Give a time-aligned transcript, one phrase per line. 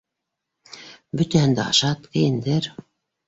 [1.19, 2.73] Бөтәһен дә ашат, кейендер.